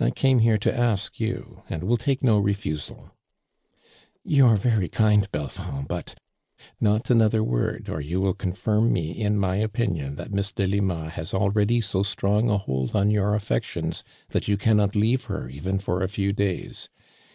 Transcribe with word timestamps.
I 0.00 0.10
came 0.10 0.38
here 0.38 0.56
to 0.56 0.74
ask 0.74 1.20
you 1.20 1.62
and 1.68 1.84
will 1.84 1.98
take 1.98 2.22
no 2.24 2.38
refusal 2.38 3.10
!""You 4.24 4.46
are 4.46 4.56
very 4.56 4.88
kind, 4.88 5.30
Belfond, 5.30 5.86
but 5.86 6.14
""Not 6.80 7.10
another 7.10 7.44
word, 7.44 7.90
or 7.90 8.00
you 8.00 8.22
will 8.22 8.32
confito 8.32 8.80
me 8.88 9.10
in 9.10 9.36
my 9.38 9.56
opinion 9.56 10.14
that 10.14 10.32
Miss 10.32 10.50
Delima 10.50 11.10
ha% 11.10 11.34
al 11.38 11.50
ready 11.50 11.82
so 11.82 12.02
strong 12.02 12.48
a 12.48 12.56
hold 12.56 12.96
on 12.96 13.10
your 13.10 13.34
affections 13.34 14.02
that 14.30 14.48
you 14.48 14.56
cannot 14.56 14.96
leave 14.96 15.24
her 15.24 15.46
even 15.50 15.78
for 15.78 16.02
a 16.02 16.06
ffew 16.08 16.32
days. 16.34 16.88